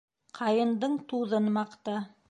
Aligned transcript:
Ҡайындың 0.37 0.97
туҙын 1.13 1.53
маҡта 1.59 1.99